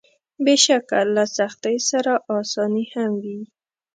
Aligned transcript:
بېشکه 0.45 0.99
له 1.15 1.23
سختۍ 1.37 1.77
سره 1.89 2.13
اساني 2.39 2.85
هم 2.93 3.11
وي. 3.23 3.41